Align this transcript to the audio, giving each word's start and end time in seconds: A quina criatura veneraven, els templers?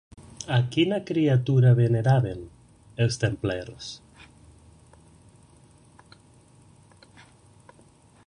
A 0.53 0.57
quina 0.75 0.97
criatura 1.09 1.73
veneraven, 1.79 2.39
els 3.05 3.19
templers? 3.25 3.91